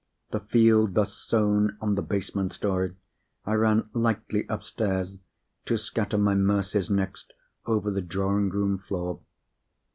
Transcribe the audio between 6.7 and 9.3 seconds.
next over the drawing room floor.